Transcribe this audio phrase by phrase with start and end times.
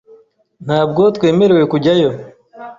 [0.65, 2.09] Ntabwo twemerewe kujyayo.